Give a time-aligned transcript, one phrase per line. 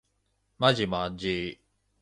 [0.57, 1.61] まじまんじ